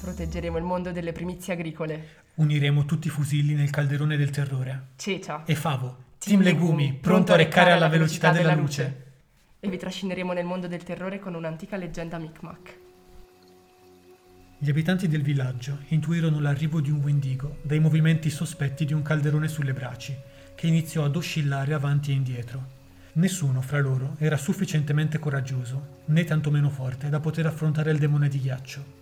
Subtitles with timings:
[0.00, 2.24] Proteggeremo il mondo delle primizie agricole.
[2.36, 4.88] Uniremo tutti i fusilli nel calderone del terrore.
[4.96, 5.44] Cecia.
[5.44, 9.04] E Favo, Team Legumi, pronto a reccare alla velocità della luce.
[9.60, 12.78] E vi trascineremo nel mondo del terrore con un'antica leggenda Micmac.
[14.58, 19.48] Gli abitanti del villaggio intuirono l'arrivo di un Wendigo dai movimenti sospetti di un calderone
[19.48, 20.16] sulle braci,
[20.56, 22.74] che iniziò ad oscillare avanti e indietro.
[23.12, 28.40] Nessuno fra loro era sufficientemente coraggioso, né tantomeno forte, da poter affrontare il demone di
[28.40, 28.94] ghiaccio.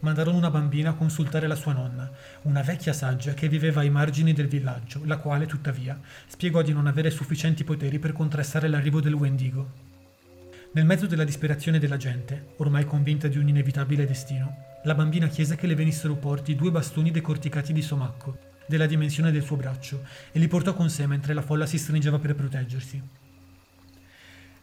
[0.00, 2.08] Mandarono una bambina a consultare la sua nonna,
[2.42, 6.86] una vecchia saggia che viveva ai margini del villaggio, la quale, tuttavia, spiegò di non
[6.86, 9.90] avere sufficienti poteri per contrastare l'arrivo del Wendigo.
[10.72, 15.56] Nel mezzo della disperazione della gente, ormai convinta di un inevitabile destino, la bambina chiese
[15.56, 20.38] che le venissero porti due bastoni decorticati di somacco, della dimensione del suo braccio, e
[20.38, 23.02] li portò con sé mentre la folla si stringeva per proteggersi.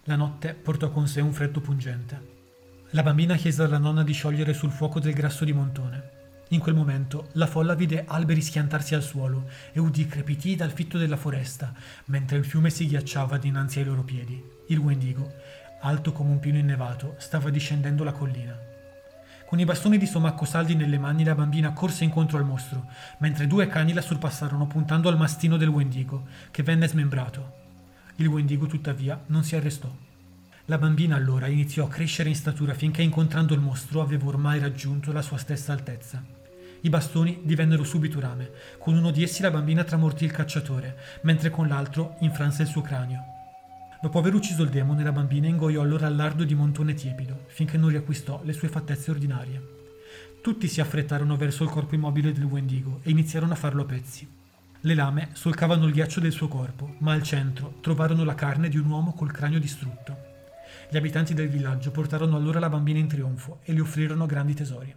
[0.03, 2.38] La notte portò con sé un freddo pungente.
[2.92, 6.17] La bambina chiese alla nonna di sciogliere sul fuoco del grasso di montone.
[6.50, 10.97] In quel momento la folla vide alberi schiantarsi al suolo e udì crepitii dal fitto
[10.97, 11.72] della foresta,
[12.05, 14.44] mentre il fiume si ghiacciava dinanzi ai loro piedi.
[14.67, 15.31] Il Wendigo,
[15.81, 18.69] alto come un pino innevato, stava discendendo la collina.
[19.50, 22.86] Con i bastoni di somacco saldi nelle mani la bambina corse incontro al mostro,
[23.17, 27.53] mentre due cani la sorpassarono puntando al mastino del Wendigo, che venne smembrato.
[28.17, 29.92] Il Wendigo tuttavia non si arrestò.
[30.66, 35.11] La bambina allora iniziò a crescere in statura finché incontrando il mostro aveva ormai raggiunto
[35.11, 36.23] la sua stessa altezza.
[36.81, 38.52] I bastoni divennero subito rame.
[38.77, 42.81] Con uno di essi la bambina tramortì il cacciatore, mentre con l'altro infranse il suo
[42.81, 43.39] cranio.
[44.02, 47.78] Dopo aver ucciso il demone, la bambina ingoiò allora il lardo di montone tiepido, finché
[47.78, 49.78] non riacquistò le sue fattezze ordinarie.
[50.42, 54.25] Tutti si affrettarono verso il corpo immobile del Wendigo e iniziarono a farlo a pezzi.
[54.80, 58.77] Le lame solcavano il ghiaccio del suo corpo, ma al centro trovarono la carne di
[58.77, 60.15] un uomo col cranio distrutto.
[60.89, 64.95] Gli abitanti del villaggio portarono allora la bambina in trionfo e le offrirono grandi tesori.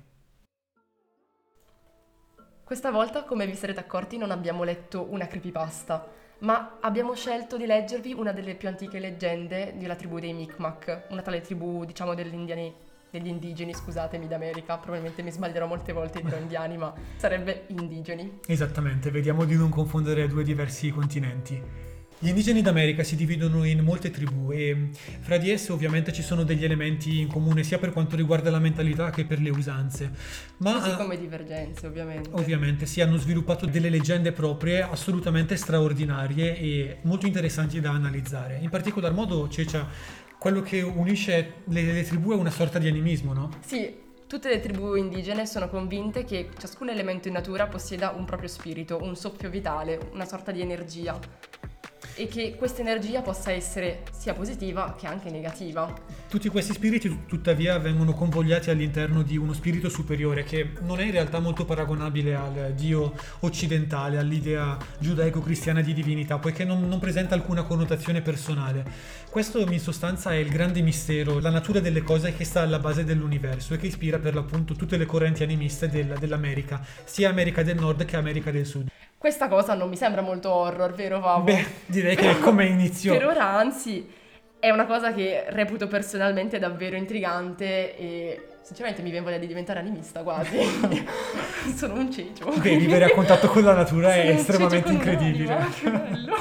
[2.63, 6.09] Questa volta, come vi sarete accorti, non abbiamo letto una creepypasta,
[6.43, 11.23] ma abbiamo scelto di leggervi una delle più antiche leggende della tribù dei Micmac, una
[11.23, 12.73] tale tribù, diciamo, degli indiani,
[13.11, 14.77] degli indigeni, scusatemi, d'America.
[14.79, 18.41] Probabilmente mi sbaglierò molte volte dirò indiani, ma sarebbe indigeni.
[18.47, 21.91] Esattamente, vediamo di non confondere due diversi continenti.
[22.23, 24.91] Gli indigeni d'America si dividono in molte tribù e
[25.23, 28.61] fra di esse ovviamente ci sono degli elementi in comune sia per quanto riguarda la
[28.61, 30.13] mentalità che per le usanze.
[30.59, 32.31] Ma Così come divergenze, ovviamente.
[32.35, 38.57] ovviamente si hanno sviluppato delle leggende proprie assolutamente straordinarie e molto interessanti da analizzare.
[38.63, 39.89] In particolar modo Cecia,
[40.39, 43.51] quello che unisce le, le tribù è una sorta di animismo, no?
[43.67, 43.93] Sì,
[44.29, 49.01] tutte le tribù indigene sono convinte che ciascun elemento in natura possieda un proprio spirito,
[49.03, 51.19] un soffio vitale, una sorta di energia
[52.15, 55.93] e che questa energia possa essere sia positiva che anche negativa.
[56.29, 61.11] Tutti questi spiriti tuttavia vengono convogliati all'interno di uno spirito superiore che non è in
[61.11, 67.63] realtà molto paragonabile al Dio occidentale, all'idea giudaico-cristiana di divinità, poiché non, non presenta alcuna
[67.63, 68.85] connotazione personale.
[69.31, 73.05] Questo in sostanza è il grande mistero, la natura delle cose che sta alla base
[73.05, 77.77] dell'universo e che ispira per l'appunto tutte le correnti animiste del, dell'America, sia America del
[77.77, 78.91] Nord che America del Sud.
[79.23, 81.45] Questa cosa non mi sembra molto horror, vero Vavo?
[81.45, 83.13] Beh, direi che è come inizio.
[83.17, 84.11] per ora anzi
[84.59, 89.79] è una cosa che reputo personalmente davvero intrigante e sinceramente mi viene voglia di diventare
[89.79, 90.59] animista quasi.
[91.73, 92.47] Sono un cecio.
[92.47, 95.69] Beh, vivere a contatto con la natura è estremamente incredibile.
[95.81, 96.37] che bello.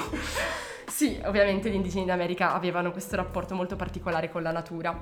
[0.87, 4.99] Sì, ovviamente gli indigeni d'America avevano questo rapporto molto particolare con la natura.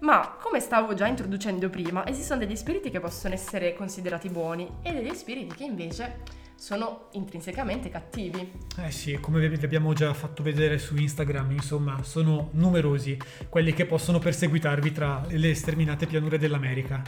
[0.00, 4.92] Ma come stavo già introducendo prima, esistono degli spiriti che possono essere considerati buoni e
[4.92, 8.52] degli spiriti che invece sono intrinsecamente cattivi.
[8.76, 13.16] Eh sì, come vi abbiamo già fatto vedere su Instagram, insomma, sono numerosi
[13.48, 17.02] quelli che possono perseguitarvi tra le sterminate pianure dell'America.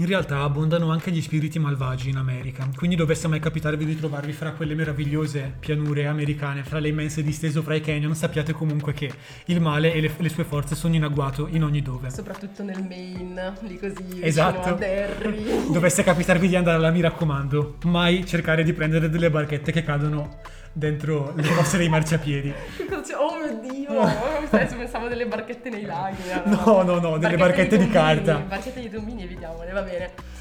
[0.00, 4.32] In realtà abbondano anche gli spiriti malvagi in America, quindi dovesse mai capitarvi di trovarvi
[4.32, 9.12] fra quelle meravigliose pianure americane, fra le immense distese fra i canyon, sappiate comunque che
[9.44, 12.08] il male e le, le sue forze sono in agguato in ogni dove.
[12.08, 14.78] Soprattutto nel Maine, lì così, vicino Esatto.
[15.70, 20.38] Dovesse capitarvi di andare là, mi raccomando, mai cercare di prendere delle barchette che cadono
[20.72, 22.52] dentro le fosse dei marciapiedi.
[23.18, 26.22] oh mio Dio, adesso pensavo delle barchette nei laghi.
[26.44, 28.36] No, no, no, delle barchette di tombini, carta.
[28.38, 30.38] Barchette di tombini, evitiamole, va bene.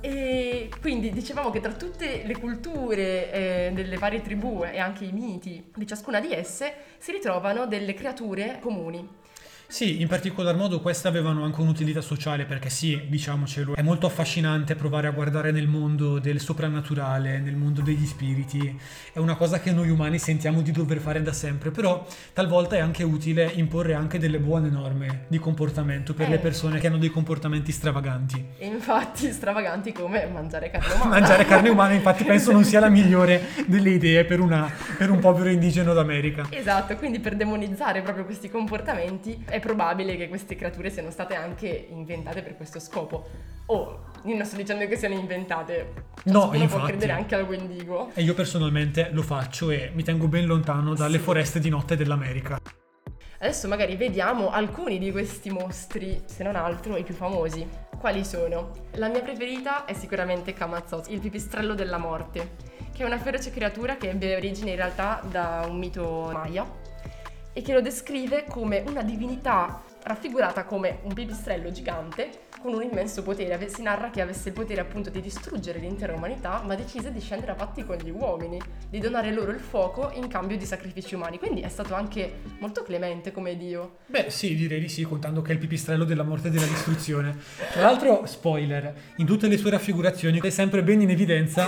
[0.00, 5.12] E quindi dicevamo che tra tutte le culture eh, delle varie tribù e anche i
[5.12, 9.08] miti di ciascuna di esse si ritrovano delle creature comuni.
[9.72, 14.74] Sì, in particolar modo queste avevano anche un'utilità sociale perché sì, diciamocelo, è molto affascinante
[14.74, 18.78] provare a guardare nel mondo del soprannaturale, nel mondo degli spiriti,
[19.14, 22.80] è una cosa che noi umani sentiamo di dover fare da sempre, però talvolta è
[22.80, 26.32] anche utile imporre anche delle buone norme di comportamento per Eh.
[26.32, 28.44] le persone che hanno dei comportamenti stravaganti.
[28.58, 31.18] E infatti stravaganti come mangiare carne umana.
[31.18, 35.18] Mangiare carne umana infatti penso non sia la migliore delle idee per, una- per un
[35.18, 36.48] povero indigeno d'America.
[36.50, 41.86] Esatto, quindi per demonizzare proprio questi comportamenti è probabile che queste creature siano state anche
[41.90, 43.26] inventate per questo scopo.
[43.66, 45.92] O, io non sto dicendo che siano inventate,
[46.24, 46.86] No, ciascuno può infatti.
[46.88, 48.10] credere anche al Wendigo.
[48.14, 51.22] E io personalmente lo faccio e mi tengo ben lontano dalle Sì.
[51.24, 52.58] foreste di notte dell'America.
[53.38, 57.66] Adesso magari vediamo alcuni di questi mostri, se non altro i più famosi.
[57.98, 58.70] Quali sono?
[58.96, 62.56] La mia preferita è sicuramente Kamazoz, il pipistrello della morte,
[62.92, 66.64] che è una feroce creatura che ebbe origine in realtà da un mito maya
[67.52, 73.22] e che lo descrive come una divinità raffigurata come un pipistrello gigante con un immenso
[73.22, 73.68] potere.
[73.68, 77.52] Si narra che avesse il potere appunto di distruggere l'intera umanità, ma decise di scendere
[77.52, 81.38] a patti con gli uomini, di donare loro il fuoco in cambio di sacrifici umani.
[81.38, 83.96] Quindi è stato anche molto clemente come dio.
[84.06, 87.36] Beh, sì, direi di sì, contando che è il pipistrello della morte e della distruzione.
[87.72, 91.66] Tra l'altro, spoiler, in tutte le sue raffigurazioni è sempre ben in evidenza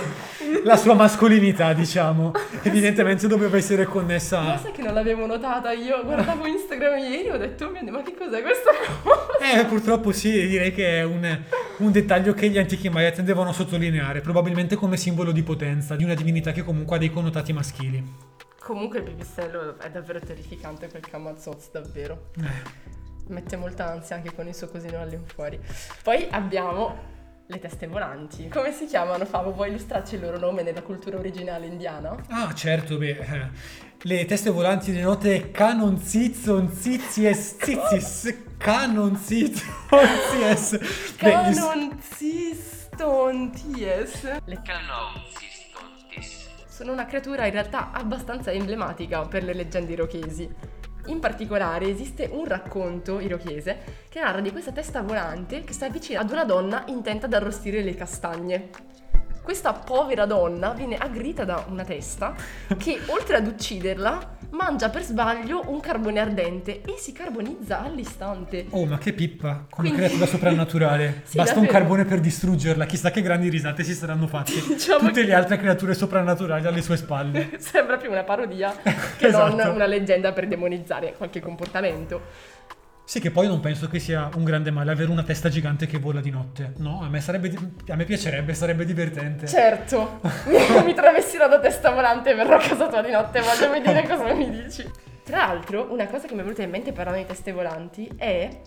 [0.63, 2.31] la sua mascolinità, diciamo.
[2.63, 6.03] Evidentemente doveva essere Ma connessa sai che non l'avevo notata io?
[6.03, 8.71] Guardavo Instagram ieri e ho detto, "Oh mio Dio, ma che cos'è questa
[9.03, 9.37] cosa?
[9.37, 11.39] Eh, purtroppo sì, direi che è un,
[11.77, 16.03] un dettaglio che gli antichi Maya tendevano a sottolineare, probabilmente come simbolo di potenza, di
[16.03, 18.03] una divinità che comunque ha dei connotati maschili.
[18.59, 22.29] Comunque il pipistrello è davvero terrificante quel Kamazoz, davvero.
[22.41, 22.93] Eh,
[23.27, 25.59] Mette molta ansia anche con il suo cosino all'infuori.
[26.01, 27.13] Poi abbiamo
[27.47, 28.47] le teste volanti.
[28.49, 29.51] Come si chiamano, Favo?
[29.53, 32.15] Vuoi illustrarci il loro nome nella cultura originale indiana?
[32.29, 33.49] Ah, certo, beh, eh,
[34.01, 39.63] le teste volanti di notte Canon Zizon Zizies Zizis Canon Zizon
[40.31, 40.77] Zies
[41.21, 44.23] Beh, il- Canon Cistonties.
[44.45, 46.49] Le Canonzistontis.
[46.67, 50.49] sono una creatura in realtà abbastanza emblematica per le leggende irochesi.
[51.07, 56.21] In particolare esiste un racconto irochese che narra di questa testa volante che si avvicina
[56.21, 58.69] ad una donna intenta ad arrostire le castagne.
[59.45, 62.33] Questa povera donna viene aggredita da una testa
[62.79, 68.65] che oltre ad ucciderla mangia per sbaglio un carbone ardente e si carbonizza all'istante.
[68.71, 71.21] Oh, ma che pippa, come Quindi- creatura soprannaturale.
[71.35, 74.53] Sì, Basta un carbone per distruggerla, chissà che grandi risate si saranno fatte.
[74.67, 77.51] Diciamo Tutte che- le altre creature soprannaturali alle sue spalle.
[77.59, 79.71] Sembra più una parodia che non Esatto.
[79.75, 82.53] una leggenda per demonizzare qualche comportamento.
[83.05, 85.99] Sì, che poi non penso che sia un grande male avere una testa gigante che
[85.99, 86.73] vola di notte.
[86.77, 87.53] No, a me, sarebbe
[87.87, 89.45] a me piacerebbe, sarebbe divertente.
[89.45, 90.19] Certo,
[90.83, 94.33] mi travestirò da testa volante e verrò a casa tua di notte, voglio vedere cosa
[94.33, 94.89] mi dici.
[95.23, 98.61] Tra l'altro, una cosa che mi è venuta in mente parlando di teste volanti è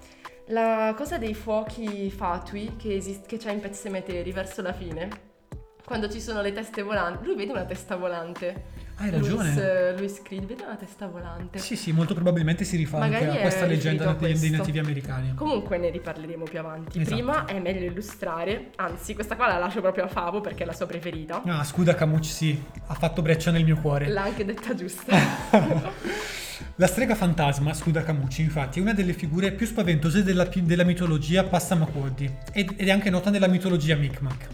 [0.47, 5.09] la cosa dei fuochi fatui che, esist- che c'è in Pet Cemetery verso la fine.
[5.85, 8.87] Quando ci sono le teste volanti, lui vede una testa volante.
[9.01, 9.53] Hai ragione.
[9.53, 11.61] Luis, Luis Creed vede una testa volante.
[11.61, 15.35] Sì, sì, molto probabilmente si rifà Magari anche a questa leggenda dei, dei nativi americani.
[15.35, 16.99] Comunque ne riparleremo più avanti.
[16.99, 17.15] Esatto.
[17.15, 20.73] Prima è meglio illustrare, anzi questa qua la lascio proprio a Favo perché è la
[20.73, 21.43] sua preferita.
[21.45, 24.09] Ah, scuda Camucci, sì, ha fatto breccia nel mio cuore.
[24.09, 25.17] L'ha anche detta giusta.
[26.81, 31.43] La strega fantasma, Scuda Camucci, infatti, è una delle figure più spaventose della, della mitologia
[31.43, 34.47] Passamaquoddy ed, ed è anche nota nella mitologia Micmac.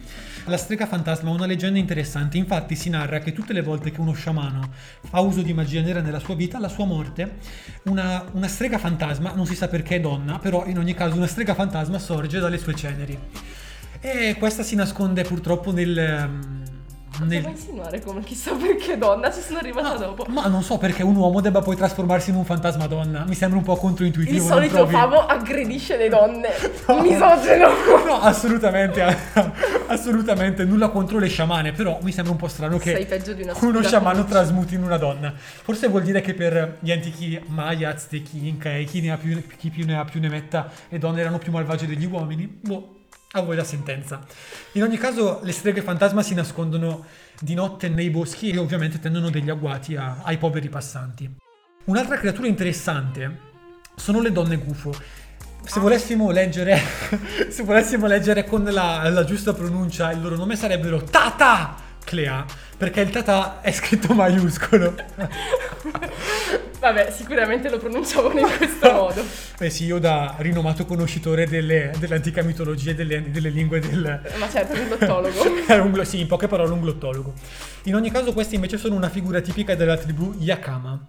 [0.47, 4.01] La strega fantasma ha una leggenda interessante, infatti si narra che tutte le volte che
[4.01, 4.69] uno sciamano
[5.01, 7.37] fa uso di magia nera nella sua vita, alla sua morte,
[7.85, 11.27] una, una strega fantasma, non si sa perché è donna, però in ogni caso una
[11.27, 13.19] strega fantasma sorge dalle sue ceneri.
[14.01, 16.63] E questa si nasconde purtroppo nel...
[17.18, 19.30] Cosa vuoi insinuare come chissà perché donna?
[19.33, 20.25] Ci sono arrivata Ma, dopo.
[20.28, 23.25] ma non so perché un uomo debba poi trasformarsi in un fantasma donna.
[23.26, 24.38] Mi sembra un po' controintuitivo.
[24.38, 24.92] non solito trovi?
[24.92, 26.49] Favo aggredisce le donne.
[26.87, 27.00] No.
[27.00, 27.68] Misogeno.
[28.06, 29.02] No, assolutamente,
[29.87, 33.42] assolutamente nulla contro le sciamane, però mi sembra un po' strano che Sei peggio di
[33.42, 35.33] una uno sciamano trasmuti in una donna.
[35.35, 39.42] Forse vuol dire che per gli antichi Maya, Aztechi, Inca e chi, ne ha più,
[39.56, 42.47] chi più ne ha più ne metta, le donne erano più malvagie degli uomini.
[42.47, 43.04] Boh,
[43.37, 44.21] a voi la sentenza.
[44.73, 47.05] In ogni caso, le streghe fantasma si nascondono
[47.41, 51.29] di notte nei boschi e ovviamente tendono degli agguati a- ai poveri passanti.
[51.87, 53.53] Un'altra creatura interessante
[53.97, 54.95] sono le donne gufo.
[55.64, 56.81] Se volessimo leggere,
[57.49, 61.75] se volessimo leggere con la, la giusta pronuncia, il loro nome sarebbero Tata
[62.05, 62.45] Clea,
[62.76, 64.95] perché il Tata è scritto maiuscolo.
[66.85, 69.25] Vabbè, sicuramente lo pronunciavano in questo modo.
[69.59, 74.21] Beh sì, io da rinomato conoscitore delle- dell'antica mitologia e delle, delle lingue del...
[74.37, 75.43] Ma certo, un glottologo.
[75.81, 77.33] Un sì, in poche parole un glottologo.
[77.85, 81.07] In ogni caso questi invece sono una figura tipica della tribù Yakama.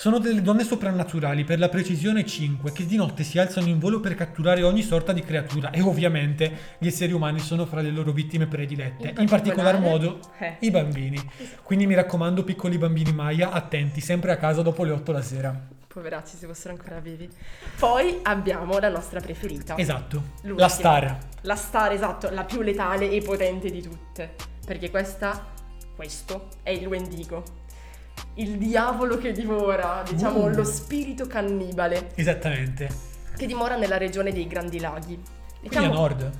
[0.00, 3.98] Sono delle donne soprannaturali, per la precisione 5, che di notte si alzano in volo
[3.98, 8.12] per catturare ogni sorta di creatura e ovviamente gli esseri umani sono fra le loro
[8.12, 10.56] vittime predilette, in, particolar particolare- modo eh.
[10.60, 11.18] i bambini.
[11.64, 15.60] Quindi mi raccomando piccoli bambini Maya, attenti, sempre a casa dopo le 8 la sera.
[15.88, 17.28] Poveracci, se fossero ancora vivi.
[17.76, 19.76] Poi abbiamo la nostra preferita.
[19.76, 20.60] Esatto, L'ultima.
[20.60, 21.18] la star.
[21.40, 24.36] La star, esatto, la più letale e potente di tutte.
[24.64, 25.44] Perché questa,
[25.96, 27.66] questo, è il Wendigo.
[28.34, 30.48] Il diavolo che divora, diciamo, Uh.
[30.54, 32.88] lo spirito cannibale, Esattamente.
[33.36, 35.20] che dimora nella regione dei Grandi Laghi.
[35.60, 36.30] Quindi a nord.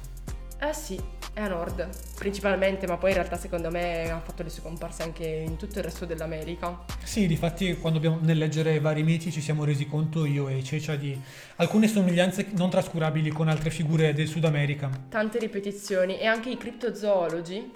[0.60, 1.00] Eh sì,
[1.32, 5.02] è a nord, principalmente, ma poi in realtà secondo me ha fatto le sue comparse
[5.04, 6.84] anche in tutto il resto dell'America.
[7.04, 10.96] Sì, difatti quando abbiamo nel leggere vari miti ci siamo resi conto io e Cecia
[10.96, 11.16] di
[11.56, 14.88] alcune somiglianze non trascurabili con altre figure del Sud America.
[15.08, 17.70] Tante ripetizioni e anche i criptozoologi.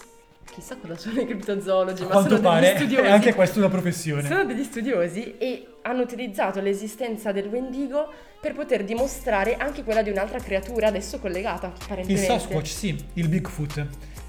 [0.51, 3.07] Chissà cosa sono i criptozoologi, ma sono pare degli studiosi.
[3.07, 4.27] è anche questa una professione.
[4.29, 10.11] Sono degli studiosi e hanno utilizzato l'esistenza del Wendigo per poter dimostrare anche quella di
[10.11, 12.27] un'altra creatura adesso collegata, Il apparentemente.
[12.27, 13.87] Sasquatch, sì, il Bigfoot,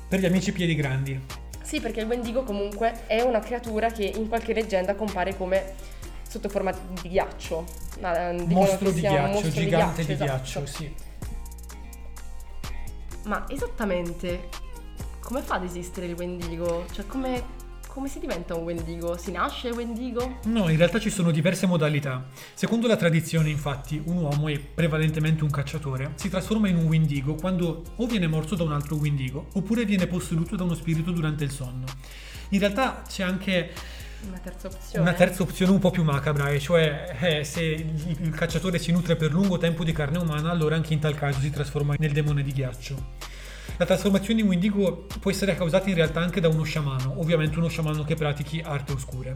[0.08, 1.20] per gli amici piedi grandi.
[1.62, 5.74] Sì, perché il Wendigo comunque è una creatura che in qualche leggenda compare come
[6.28, 7.66] sotto forma di ghiaccio.
[8.02, 10.32] Eh, Mostro di ghiaccio, mostro gigante di esatto.
[10.32, 10.94] ghiaccio, sì.
[13.26, 14.50] Ma esattamente
[15.24, 16.86] come fa ad esistere il Wendigo?
[16.92, 17.44] Cioè come,
[17.88, 19.18] come si diventa un Wendigo?
[19.18, 20.40] Si nasce Wendigo?
[20.46, 22.26] No, in realtà ci sono diverse modalità.
[22.54, 27.36] Secondo la tradizione, infatti, un uomo e prevalentemente un cacciatore si trasforma in un Wendigo
[27.36, 31.44] quando o viene morso da un altro Wendigo oppure viene posseduto da uno spirito durante
[31.44, 31.86] il sonno.
[32.50, 33.72] In realtà c'è anche
[34.28, 35.10] Una terza opzione.
[35.10, 38.92] una terza opzione un po' più macabra, e cioè eh, se il, il cacciatore si
[38.92, 42.12] nutre per lungo tempo di carne umana, allora anche in tal caso si trasforma nel
[42.12, 43.32] demone di ghiaccio.
[43.78, 47.70] La trasformazione in Wendigo può essere causata in realtà anche da uno sciamano, ovviamente uno
[47.70, 49.34] sciamano che pratichi arti oscure.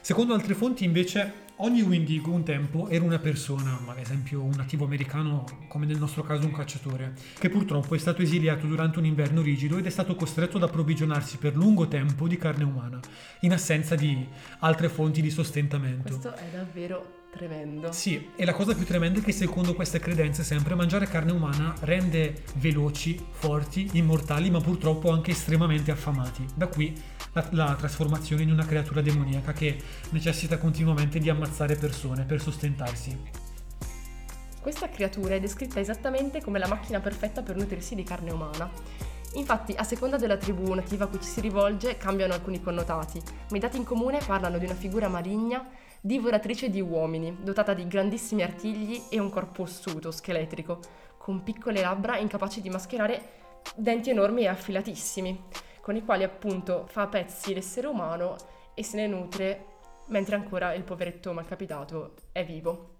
[0.00, 4.86] Secondo altre fonti, invece, ogni Wendigo un tempo era una persona, ad esempio un nativo
[4.86, 9.40] americano, come nel nostro caso un cacciatore, che purtroppo è stato esiliato durante un inverno
[9.40, 12.98] rigido ed è stato costretto ad approvvigionarsi per lungo tempo di carne umana,
[13.40, 14.26] in assenza di
[14.60, 16.08] altre fonti di sostentamento.
[16.08, 17.92] Questo è davvero tremendo.
[17.92, 21.74] Sì, e la cosa più tremenda è che secondo queste credenze sempre mangiare carne umana
[21.80, 26.44] rende veloci, forti, immortali, ma purtroppo anche estremamente affamati.
[26.54, 26.94] Da qui
[27.32, 29.78] la, la trasformazione in una creatura demoniaca che
[30.10, 33.18] necessita continuamente di ammazzare persone per sostentarsi.
[34.60, 38.70] Questa creatura è descritta esattamente come la macchina perfetta per nutrirsi di carne umana.
[39.34, 43.56] Infatti, a seconda della tribù nativa a cui ci si rivolge, cambiano alcuni connotati, ma
[43.56, 45.64] i dati in comune parlano di una figura maligna,
[46.00, 50.80] divoratrice di uomini, dotata di grandissimi artigli e un corpo ossuto, scheletrico,
[51.18, 53.38] con piccole labbra incapaci di mascherare
[53.76, 55.44] denti enormi e affilatissimi,
[55.80, 58.36] con i quali appunto fa a pezzi l'essere umano
[58.74, 59.64] e se ne nutre
[60.06, 62.96] mentre ancora il poveretto malcapitato è vivo.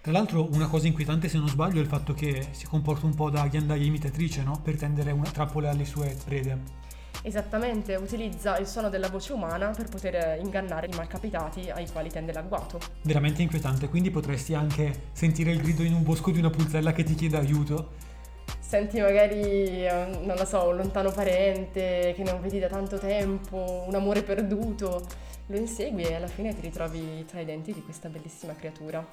[0.00, 3.14] Tra l'altro una cosa inquietante se non sbaglio è il fatto che si comporta un
[3.14, 4.60] po' da ghiandaia imitatrice, no?
[4.62, 6.86] Per tendere una trappola alle sue prede.
[7.22, 12.32] Esattamente, utilizza il suono della voce umana per poter ingannare i malcapitati ai quali tende
[12.32, 12.78] l'agguato.
[13.02, 17.02] Veramente inquietante, quindi potresti anche sentire il grido in un bosco di una pulzella che
[17.02, 18.06] ti chiede aiuto.
[18.60, 23.84] Senti magari, eh, non lo so, un lontano parente che non vedi da tanto tempo,
[23.86, 25.06] un amore perduto,
[25.46, 29.04] lo insegui e alla fine ti ritrovi tra i denti di questa bellissima creatura.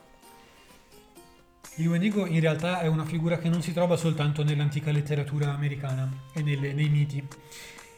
[1.78, 6.10] Il Wendigo in realtà è una figura che non si trova soltanto nell'antica letteratura americana
[6.34, 7.26] e nelle- nei miti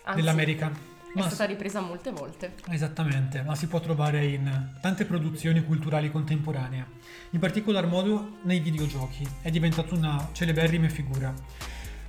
[0.07, 0.67] Anzi, dell'America.
[0.67, 2.53] È Ma stata ripresa molte volte.
[2.69, 6.85] Esattamente, ma si può trovare in tante produzioni culturali contemporanee,
[7.31, 11.33] in particolar modo nei videogiochi, è diventato una celeberrime figura.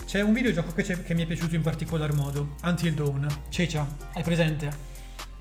[0.05, 3.27] C'è un videogioco che, c'è- che mi è piaciuto in particolar modo, Until Dawn.
[3.49, 4.71] Cecia, hai presente?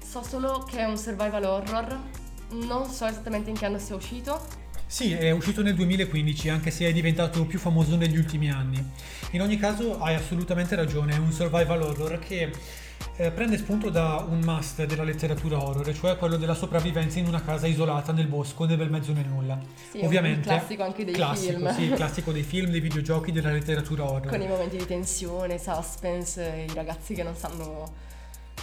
[0.03, 1.99] So solo che è un survival horror,
[2.51, 4.65] non so esattamente in che anno sia uscito.
[4.87, 8.81] Sì, è uscito nel 2015, anche se è diventato più famoso negli ultimi anni.
[9.31, 12.49] In ogni caso hai assolutamente ragione, è un survival horror che
[13.17, 17.41] eh, prende spunto da un must della letteratura horror, cioè quello della sopravvivenza in una
[17.41, 19.59] casa isolata nel bosco nel bel mezzo del nulla.
[19.91, 20.47] Sì, Ovviamente.
[20.47, 21.73] un classico anche dei classico, film.
[21.73, 24.29] Sì, il classico dei film, dei videogiochi, della letteratura horror.
[24.29, 28.05] Con i momenti di tensione, suspense, i ragazzi che non sanno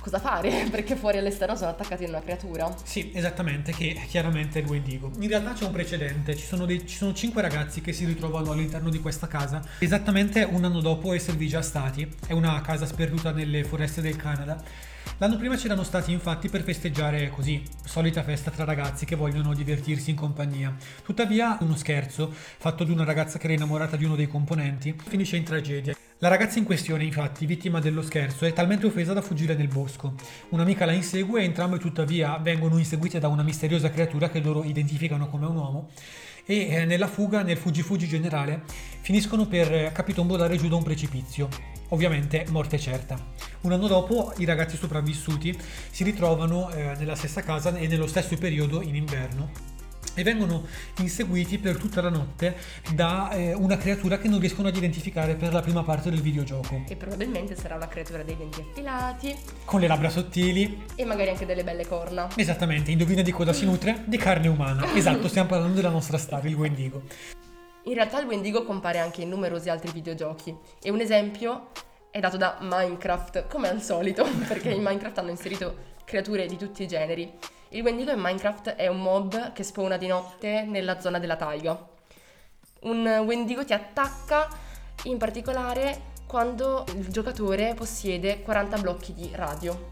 [0.05, 2.73] cosa fare perché fuori all'esterno sono attaccati a una creatura.
[2.85, 5.11] Sì, esattamente, che chiaramente è il Wendigo.
[5.19, 8.53] In realtà c'è un precedente, ci sono, dei- ci sono cinque ragazzi che si ritrovano
[8.53, 12.07] all'interno di questa casa, esattamente un anno dopo esservi già stati.
[12.27, 14.63] È una casa sperduta nelle foreste del Canada.
[15.19, 20.11] L'anno prima c'erano stati infatti per festeggiare così, solita festa tra ragazzi che vogliono divertirsi
[20.11, 20.75] in compagnia.
[21.03, 25.37] Tuttavia, uno scherzo, fatto di una ragazza che era innamorata di uno dei componenti, finisce
[25.37, 26.04] in tragedia.
[26.19, 30.15] La ragazza in questione, infatti, vittima dello scherzo, è talmente offesa da fuggire nel bosco.
[30.51, 35.29] Un'amica la insegue e entrambe tuttavia vengono inseguite da una misteriosa creatura che loro identificano
[35.29, 35.91] come un uomo
[36.47, 38.63] e eh, nella fuga, nel fuggi-fuggi generale,
[39.01, 41.49] finiscono per eh, capitombolare giù da un precipizio.
[41.89, 43.19] Ovviamente morte certa.
[43.63, 45.59] Un anno dopo i ragazzi sopravvissuti
[45.91, 49.74] si ritrovano eh, nella stessa casa e nello stesso periodo in inverno
[50.15, 50.67] e vengono
[50.99, 52.57] inseguiti per tutta la notte
[52.93, 56.85] da eh, una creatura che non riescono ad identificare per la prima parte del videogioco.
[56.89, 59.35] E probabilmente sarà la creatura dei denti affilati.
[59.65, 60.85] Con le labbra sottili.
[60.95, 62.29] E magari anche delle belle corna.
[62.37, 64.03] Esattamente, indovina di cosa si nutre?
[64.07, 64.93] Di carne umana.
[65.05, 67.03] Esatto, stiamo parlando della nostra star, il Wendigo.
[67.85, 71.69] In realtà il Wendigo compare anche in numerosi altri videogiochi e un esempio
[72.11, 76.85] è dato da Minecraft, come al solito, perché in Minecraft hanno inserito creature di tutti
[76.85, 77.33] i generi.
[77.75, 81.77] Il Wendigo in Minecraft è un mob che spawna di notte nella zona della taiga.
[82.83, 84.49] Un Wendigo ti attacca
[85.05, 89.91] in particolare quando il giocatore possiede 40 blocchi di radio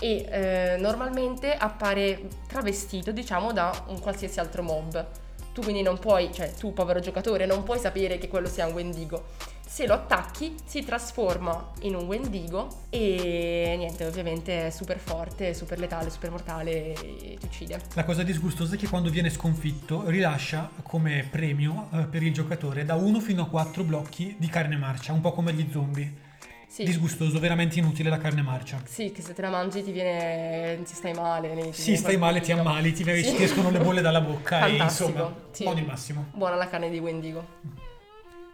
[0.00, 5.06] e eh, normalmente appare travestito diciamo da un qualsiasi altro mob.
[5.52, 8.72] Tu quindi non puoi, cioè tu povero giocatore, non puoi sapere che quello sia un
[8.72, 9.24] Wendigo
[9.74, 15.80] se lo attacchi si trasforma in un Wendigo e niente, ovviamente è super forte, super
[15.80, 17.80] letale, super mortale e ti uccide.
[17.94, 22.84] La cosa disgustosa è che quando viene sconfitto rilascia come premio eh, per il giocatore
[22.84, 26.22] da 1 fino a 4 blocchi di carne marcia, un po' come gli zombie.
[26.68, 26.84] Sì.
[26.84, 28.80] Disgustoso, veramente inutile la carne marcia.
[28.84, 30.80] Sì, che se te la mangi ti viene.
[30.84, 31.52] ti stai male.
[31.52, 33.34] Ti sì, stai male, ti ammali, ti, sì.
[33.34, 35.34] ti escono le bolle dalla bocca e insomma.
[35.50, 35.64] Sì.
[35.64, 36.26] Buono massimo.
[36.32, 37.93] Buona la carne di Wendigo.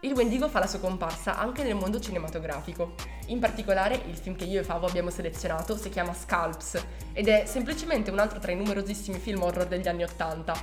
[0.02, 2.94] Il Wendigo fa la sua comparsa anche nel mondo cinematografico.
[3.26, 7.44] In particolare il film che io e Favo abbiamo selezionato si chiama Scalps ed è
[7.44, 10.54] semplicemente un altro tra i numerosissimi film horror degli anni Ottanta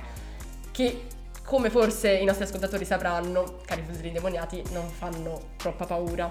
[0.72, 1.06] che,
[1.44, 6.28] come forse i nostri ascoltatori sapranno, cari futuri demoniati, non fanno troppa paura.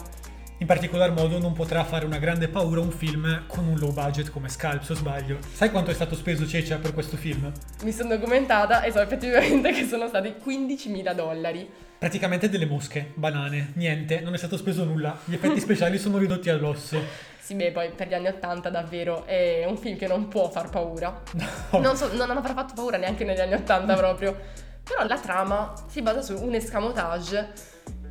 [0.60, 4.32] In particolar modo non potrà fare una grande paura un film con un low budget
[4.32, 5.38] come Scalps o sbaglio.
[5.54, 7.52] Sai quanto è stato speso Ceccia per questo film?
[7.84, 13.72] Mi sono documentata e so effettivamente che sono stati 15.000 dollari praticamente delle mosche, banane,
[13.76, 15.18] niente, non è stato speso nulla.
[15.26, 17.00] Gli effetti speciali sono ridotti all'osso.
[17.48, 20.70] Sì, beh, poi per gli anni Ottanta davvero è un film che non può far
[20.70, 21.22] paura.
[21.32, 21.80] No.
[21.80, 24.38] Non, so, non avrà fatto paura neanche negli anni Ottanta proprio.
[24.84, 27.54] Però la trama si basa su un escamotage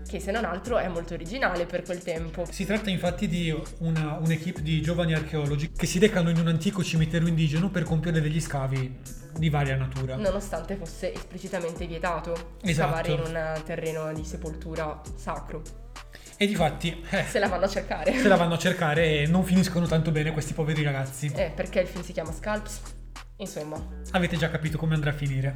[0.07, 2.47] che se non altro è molto originale per quel tempo.
[2.51, 6.83] Si tratta infatti di una, un'equipe di giovani archeologi che si recano in un antico
[6.83, 8.99] cimitero indigeno per compiere degli scavi
[9.37, 10.16] di varia natura.
[10.16, 12.88] Nonostante fosse esplicitamente vietato esatto.
[12.88, 15.62] scavare in un terreno di sepoltura sacro.
[16.38, 18.12] E di fatti eh, se la vanno a cercare.
[18.12, 21.33] Se la vanno a cercare e non finiscono tanto bene questi poveri ragazzi.
[21.35, 22.81] Eh, perché il film si chiama Scalps?
[23.37, 23.83] Insomma.
[24.12, 25.53] Avete già capito come andrà a finire.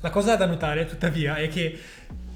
[0.00, 1.78] La cosa da notare, tuttavia, è che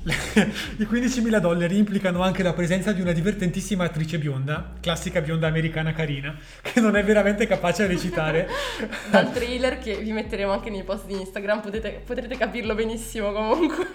[0.76, 5.94] I 15.000 dollari implicano anche la presenza di una divertentissima attrice bionda, classica bionda americana
[5.94, 8.48] carina, che non è veramente capace a recitare.
[9.10, 13.86] Dal trailer che vi metteremo anche nei post di Instagram potete, potrete capirlo benissimo comunque.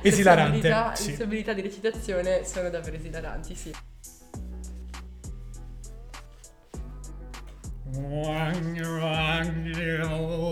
[0.00, 0.56] Esilarante.
[0.56, 1.08] Le sue abilità, sì.
[1.10, 3.72] le sue abilità di recitazione sono davvero esilaranti, sì.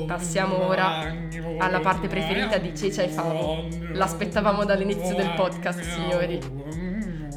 [0.07, 1.13] Passiamo ora
[1.59, 3.67] alla parte preferita di Cecia e Favo.
[3.93, 6.39] L'aspettavamo dall'inizio del podcast, signori.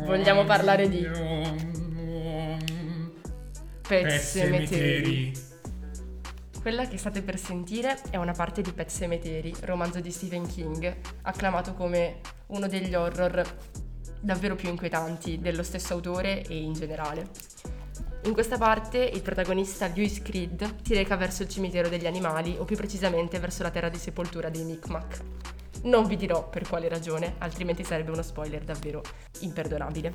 [0.06, 1.08] Vogliamo parlare di
[3.88, 5.32] Pet Cemetery.
[6.62, 10.96] Quella che state per sentire è una parte di Pet Cemetery, romanzo di Stephen King,
[11.24, 13.44] acclamato come uno degli horror
[14.20, 17.30] davvero più inquietanti dello stesso autore e in generale.
[18.26, 22.66] In questa parte il protagonista Lewis Creed si reca verso il cimitero degli animali o
[22.66, 25.24] più precisamente verso la terra di sepoltura dei Micmac.
[25.84, 29.04] Non vi dirò per quale ragione, altrimenti sarebbe uno spoiler davvero
[29.42, 30.14] imperdonabile.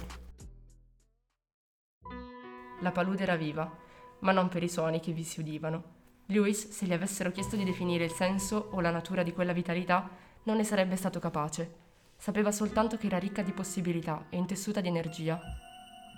[2.81, 3.73] La palude era viva,
[4.21, 5.99] ma non per i suoni che vi si udivano.
[6.27, 10.11] Lewis, se gli avessero chiesto di definire il senso o la natura di quella vitalità,
[10.45, 11.75] non ne sarebbe stato capace.
[12.17, 15.41] Sapeva soltanto che era ricca di possibilità e intessuta di energia.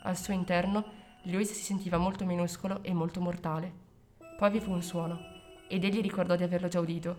[0.05, 3.73] Al suo interno Lewis si sentiva molto minuscolo e molto mortale.
[4.37, 5.21] Poi vi fu un suono,
[5.69, 7.17] ed egli ricordò di averlo già udito,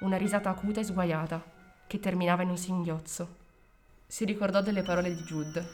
[0.00, 1.42] una risata acuta e sguaiata,
[1.86, 3.44] che terminava in un singhiozzo.
[4.06, 5.66] Si ricordò delle parole di Jude.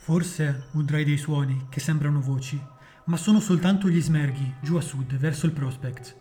[0.00, 2.60] Forse udrai dei suoni che sembrano voci,
[3.04, 6.14] ma sono soltanto gli smerghi giù a sud, verso il prospect.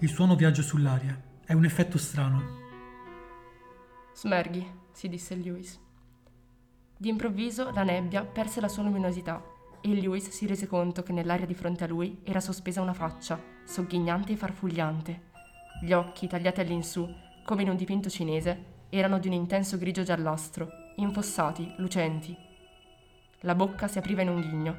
[0.00, 1.18] Il suono viaggia sull'aria.
[1.42, 2.58] È un effetto strano.
[4.12, 5.80] Smerghi, si disse Lewis.
[6.98, 11.54] D'improvviso la nebbia perse la sua luminosità e Lewis si rese conto che nell'aria di
[11.54, 15.28] fronte a lui era sospesa una faccia, sogghignante e farfugliante.
[15.82, 17.08] Gli occhi, tagliati all'insù,
[17.44, 22.36] come in un dipinto cinese, erano di un intenso grigio giallastro, infossati, lucenti.
[23.40, 24.76] La bocca si apriva in un ghigno.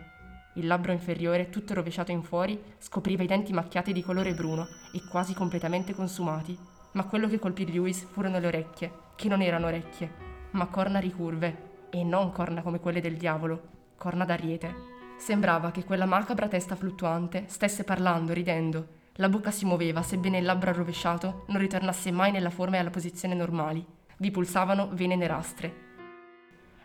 [0.56, 5.02] Il labbro inferiore, tutto rovesciato in fuori, scopriva i denti macchiati di colore bruno e
[5.10, 6.58] quasi completamente consumati.
[6.92, 10.12] Ma quello che colpì Lewis furono le orecchie, che non erano orecchie,
[10.52, 13.62] ma corna ricurve, e non corna come quelle del diavolo,
[13.98, 14.91] corna d'ariete.
[15.22, 18.88] Sembrava che quella macabra testa fluttuante stesse parlando, ridendo.
[19.18, 22.90] La bocca si muoveva, sebbene il labbro arrovesciato non ritornasse mai nella forma e alla
[22.90, 23.86] posizione normali.
[24.18, 25.90] Vi pulsavano vene nerastre.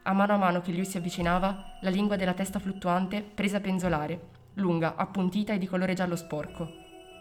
[0.03, 3.61] A mano a mano che lui si avvicinava, la lingua della testa fluttuante prese a
[3.61, 4.21] penzolare,
[4.57, 6.71] lunga, appuntita e di colore giallo sporco.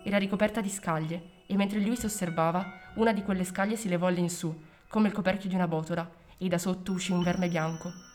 [0.04, 4.08] Era ricoperta di scaglie, e mentre lui si osservava, una di quelle scaglie si levò
[4.08, 4.54] all'insù,
[4.89, 8.14] come il coperchio di una botola, e da sotto uscì un verme bianco.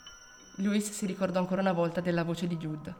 [0.57, 2.95] Louis si ricordò ancora una volta della voce di Jude.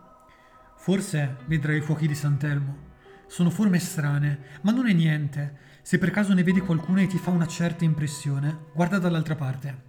[0.77, 2.89] Forse vedrai i fuochi di Sant'Elmo.
[3.27, 5.59] Sono forme strane, ma non è niente.
[5.83, 9.89] Se per caso ne vedi qualcuno e ti fa una certa impressione, guarda dall'altra parte.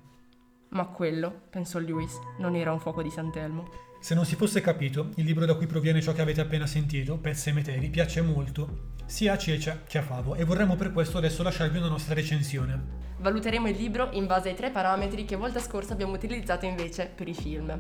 [0.69, 3.90] Ma quello, pensò Lewis, non era un fuoco di Sant'Elmo.
[4.01, 7.19] Se non si fosse capito, il libro da cui proviene ciò che avete appena sentito,
[7.19, 11.19] Pezzi e Meteri, piace molto sia a Cecia che a Favo e vorremmo per questo
[11.19, 12.81] adesso lasciarvi una nostra recensione.
[13.19, 17.27] Valuteremo il libro in base ai tre parametri che volta scorsa abbiamo utilizzato invece per
[17.27, 17.79] i film,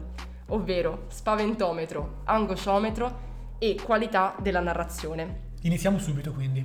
[0.49, 5.49] ovvero spaventometro, angosciometro e qualità della narrazione.
[5.63, 6.63] Iniziamo subito quindi.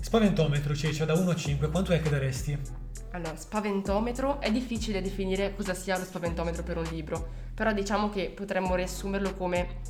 [0.00, 2.58] Spaventometro, Cecia, da 1 a 5, quanto è che daresti?
[3.10, 8.30] Allora, spaventometro, è difficile definire cosa sia lo spaventometro per un libro, però diciamo che
[8.34, 9.80] potremmo riassumerlo come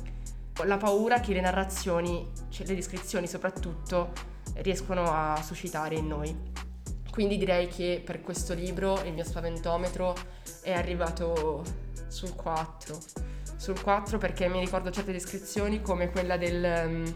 [0.65, 4.11] la paura che le narrazioni, cioè le descrizioni soprattutto,
[4.55, 6.35] riescono a suscitare in noi.
[7.11, 10.15] Quindi direi che per questo libro il mio spaventometro
[10.61, 11.63] è arrivato
[12.07, 12.97] sul 4.
[13.57, 17.15] Sul 4 perché mi ricordo certe descrizioni come quella del, um,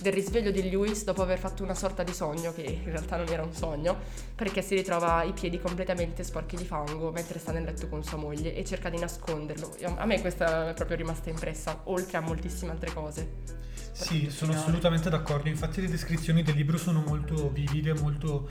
[0.00, 3.28] del risveglio di Lewis dopo aver fatto una sorta di sogno, che in realtà non
[3.28, 3.98] era un sogno,
[4.34, 8.16] perché si ritrova i piedi completamente sporchi di fango mentre sta nel letto con sua
[8.16, 9.76] moglie e cerca di nasconderlo.
[9.96, 13.58] A me questa è proprio rimasta impressa, oltre a moltissime altre cose.
[13.92, 15.48] Sì, sono assolutamente d'accordo.
[15.48, 18.48] Infatti le descrizioni del libro sono molto vivide, molto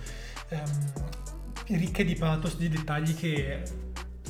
[0.49, 0.93] ehm,
[1.67, 3.63] ricche di pathos, di dettagli che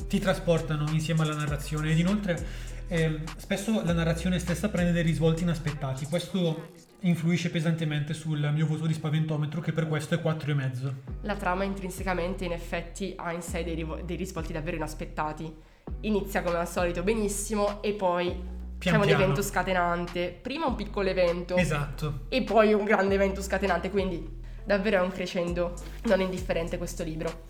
[0.08, 5.42] ti trasportano insieme alla narrazione ed inoltre eh, spesso la narrazione stessa prende dei risvolti
[5.42, 6.06] inaspettati.
[6.06, 10.92] Questo influisce pesantemente sul mio voto di spaventometro che per questo è 4,5.
[11.22, 15.52] La trama intrinsecamente in effetti ha in sé dei, rivo- dei risvolti davvero inaspettati.
[16.00, 19.04] Inizia come al solito benissimo e poi Pian c'è piano.
[19.04, 20.38] un evento scatenante.
[20.40, 21.56] Prima un piccolo evento.
[21.56, 22.20] Esatto.
[22.28, 27.46] E poi un grande evento scatenante, quindi davvero è un crescendo non indifferente questo libro.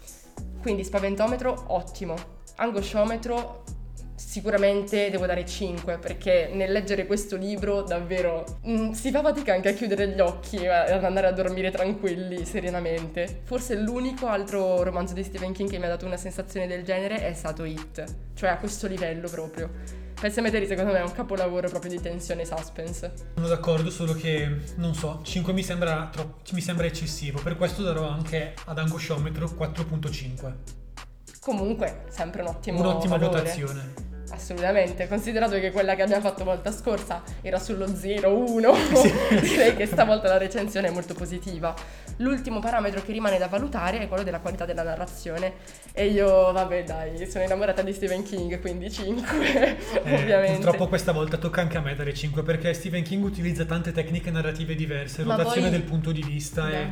[0.60, 2.14] Quindi spaventometro ottimo,
[2.56, 3.64] angosciometro
[4.26, 9.54] sicuramente devo dare 5 perché nel leggere questo libro davvero mh, mm, si fa fatica
[9.54, 13.40] anche a chiudere gli occhi e ad andare a dormire tranquilli, serenamente.
[13.44, 17.26] Forse l'unico altro romanzo di Stephen King che mi ha dato una sensazione del genere
[17.26, 18.04] è stato It,
[18.34, 19.70] cioè a questo livello proprio.
[20.20, 23.12] Pet Cemetery secondo me è un capolavoro proprio di tensione e suspense.
[23.34, 27.82] Sono d'accordo, solo che non so, 5 mi sembra, troppo, mi sembra eccessivo, per questo
[27.82, 30.52] darò anche ad angosciometro 4.5.
[31.40, 33.40] Comunque, sempre un ottimo Un'ottima valore.
[33.40, 34.08] votazione.
[34.30, 39.40] Assolutamente, considerato che quella che abbiamo fatto volta scorsa era sullo 0-1, sì.
[39.40, 41.74] direi che stavolta la recensione è molto positiva.
[42.18, 45.54] L'ultimo parametro che rimane da valutare è quello della qualità della narrazione
[45.92, 49.76] e io, vabbè dai, sono innamorata di Stephen King, quindi 5 eh,
[50.14, 50.60] ovviamente.
[50.60, 54.30] Purtroppo questa volta tocca anche a me dare 5 perché Stephen King utilizza tante tecniche
[54.30, 55.78] narrative diverse, Ma rotazione poi...
[55.78, 56.90] del punto di vista, è,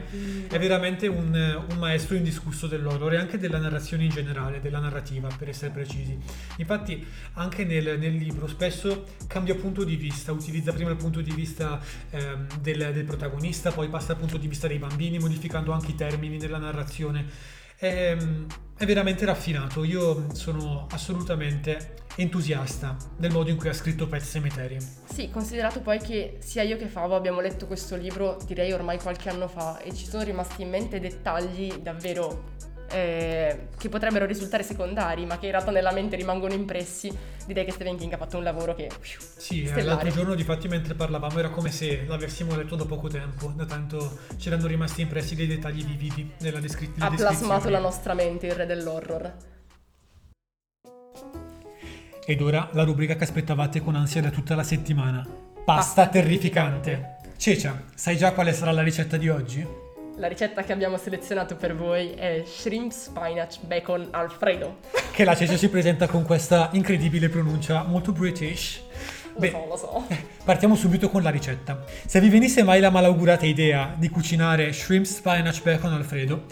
[0.50, 5.28] è, veramente un, un maestro indiscusso dell'horror e anche della narrazione in generale, della narrativa
[5.36, 6.18] per essere precisi.
[6.56, 11.32] Infatti anche nel, nel, libro spesso cambia punto di vista, utilizza prima il punto di
[11.32, 15.92] vista ehm, del, del, protagonista, poi passa al punto di vista dei bambini, modificando anche
[15.92, 17.26] i termini della narrazione.
[17.76, 18.16] È,
[18.76, 24.78] è veramente raffinato, io sono assolutamente entusiasta del modo in cui ha scritto Pet Cemetery.
[25.04, 29.28] Sì, considerato poi che sia io che Favo abbiamo letto questo libro direi ormai qualche
[29.28, 32.56] anno fa e ci sono rimasti in mente dettagli davvero
[32.90, 37.12] eh, che potrebbero risultare secondari, ma che in realtà nella mente rimangono impressi,
[37.46, 38.88] direi che Stephen King ha fatto un lavoro che...
[38.98, 39.82] Più, sì, stellare.
[39.82, 43.64] l'altro giorno di fatti mentre parlavamo era come se l'avessimo letto da poco tempo, da
[43.64, 47.04] tanto ci erano rimasti impressi dei dettagli vividi nella descrizione.
[47.04, 49.34] Ha plasmato la nostra mente il re dell'horror.
[52.24, 55.22] Ed ora la rubrica che aspettavate con ansia da tutta la settimana.
[55.22, 56.90] Pasta, Pasta terrificante.
[56.90, 57.36] terrificante.
[57.38, 59.87] Cecia, sai già quale sarà la ricetta di oggi?
[60.18, 64.78] La ricetta che abbiamo selezionato per voi è shrimp spinach bacon alfredo.
[65.18, 68.82] Che la Cecia si presenta con questa incredibile pronuncia molto british.
[69.36, 70.06] Beh, so, lo so.
[70.44, 71.84] Partiamo subito con la ricetta.
[72.04, 76.46] Se vi venisse mai la malaugurata idea di cucinare shrimp spinach bacon alfredo,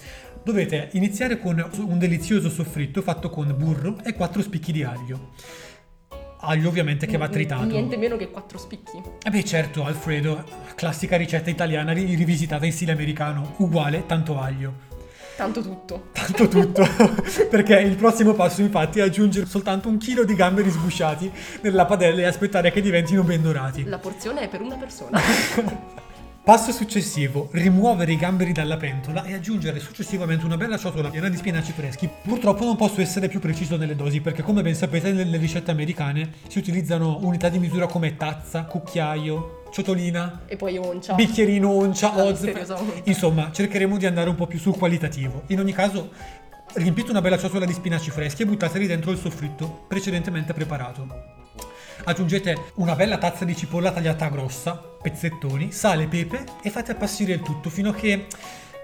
[0.44, 5.30] dovete iniziare con un delizioso soffritto fatto con burro e 4 spicchi di aglio.
[6.46, 7.64] Aglio ovviamente che va tritato.
[7.64, 9.02] Niente meno che quattro spicchi.
[9.22, 10.44] E beh certo, Alfredo,
[10.76, 14.94] classica ricetta italiana ri- rivisitata in stile americano, uguale, tanto aglio.
[15.36, 16.08] Tanto tutto.
[16.12, 16.88] Tanto tutto,
[17.50, 21.30] perché il prossimo passo infatti è aggiungere soltanto un chilo di gamberi sgusciati
[21.62, 23.84] nella padella e aspettare che diventino ben dorati.
[23.84, 25.20] La porzione è per una persona.
[26.46, 31.36] Passo successivo, rimuovere i gamberi dalla pentola e aggiungere successivamente una bella ciotola piena di
[31.36, 32.08] spinaci freschi.
[32.22, 36.34] Purtroppo non posso essere più preciso nelle dosi perché come ben sapete nelle ricette americane
[36.46, 41.14] si utilizzano unità di misura come tazza, cucchiaio, ciotolina, e poi oncia.
[41.14, 42.48] bicchierino, oncia, La oz.
[43.02, 45.42] Insomma, cercheremo di andare un po' più sul qualitativo.
[45.48, 46.12] In ogni caso,
[46.74, 51.45] riempite una bella ciotola di spinaci freschi e buttateli dentro il soffritto precedentemente preparato.
[52.08, 57.40] Aggiungete una bella tazza di cipolla tagliata grossa, pezzettoni, sale, pepe e fate appassire il
[57.42, 58.26] tutto fino a che,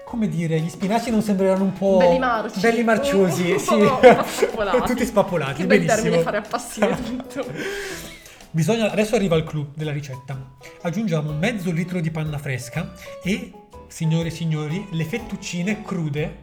[0.03, 1.99] come dire, gli spinaci non sembreranno un po'...
[1.99, 2.59] Belli marci.
[2.59, 3.73] Belli marciosi, sì.
[3.75, 4.81] un po' spappolati.
[4.91, 6.01] Tutti spappolati, Che bel benissimo.
[6.01, 7.45] termine fare appassire tutto.
[8.51, 10.37] Bisogna, adesso arriva il clou della ricetta.
[10.81, 12.91] Aggiungiamo mezzo litro di panna fresca
[13.23, 13.53] e,
[13.87, 16.35] signore e signori, le fettuccine crude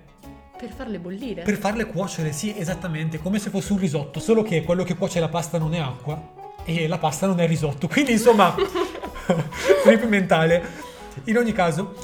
[0.58, 1.42] Per farle bollire.
[1.42, 5.20] per farle cuocere, sì, esattamente, come se fosse un risotto, solo che quello che cuoce
[5.20, 6.38] la pasta non è acqua
[6.78, 7.88] e la pasta non è risotto.
[7.88, 8.54] Quindi, insomma,
[9.83, 10.88] trip mentale.
[11.24, 11.94] In ogni caso,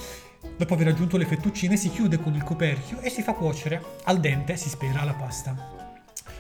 [0.57, 4.19] dopo aver aggiunto le fettuccine, si chiude con il coperchio e si fa cuocere al
[4.19, 5.76] dente, si spera, la pasta.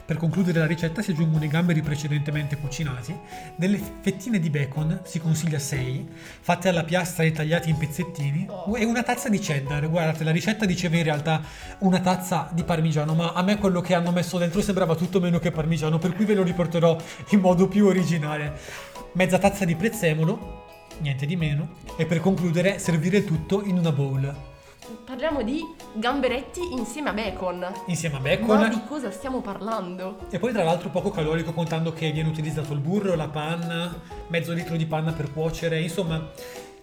[0.06, 3.12] Per concludere la ricetta si aggiungono i gamberi precedentemente cucinati,
[3.56, 6.08] delle fettine di bacon, si consiglia 6,
[6.42, 9.90] fatte alla piastra e tagliate in pezzettini, e una tazza di cheddar.
[9.90, 11.42] Guardate, la ricetta diceva in realtà
[11.80, 15.40] una tazza di parmigiano, ma a me quello che hanno messo dentro sembrava tutto meno
[15.40, 16.96] che parmigiano, per cui ve lo riporterò
[17.30, 18.56] in modo più originale.
[19.14, 20.66] Mezza tazza di prezzemolo,
[21.00, 24.54] niente di meno, e per concludere servire tutto in una bowl.
[25.04, 25.60] Parliamo di
[25.94, 27.66] gamberetti insieme a bacon.
[27.86, 28.58] Insieme a bacon.
[28.60, 30.26] Ma di cosa stiamo parlando?
[30.30, 34.52] E poi tra l'altro poco calorico contando che viene utilizzato il burro, la panna, mezzo
[34.52, 36.30] litro di panna per cuocere, insomma,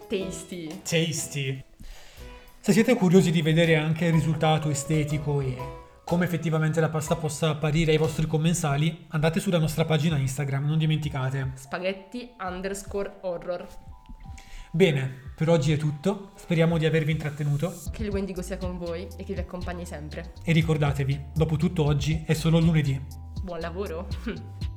[0.08, 0.82] Tasty.
[0.84, 1.64] tasty.
[2.60, 5.58] Se siete curiosi di vedere anche il risultato estetico e
[6.06, 10.78] come effettivamente la pasta possa apparire ai vostri commensali, andate sulla nostra pagina Instagram, non
[10.78, 11.52] dimenticate.
[11.56, 13.68] Spaghetti underscore horror.
[14.76, 19.08] Bene, per oggi è tutto, speriamo di avervi intrattenuto Che il Wendigo sia con voi
[19.18, 20.34] e che vi accompagni sempre.
[20.44, 23.00] e ricordatevi, dopo tutto oggi è solo lunedì.
[23.44, 24.08] Buon lavoro.